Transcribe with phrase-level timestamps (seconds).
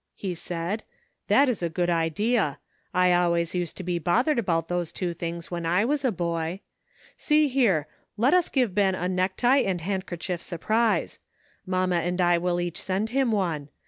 [0.15, 0.81] he said;''
[1.27, 2.57] that is a good idea.
[2.91, 6.61] I always used to be bothered about those two things when I was a boy.
[7.17, 7.85] See here,
[8.17, 11.19] let us give Ben a necktie and handkerchief surprise.
[11.67, 13.69] Mamma and I will each send him one.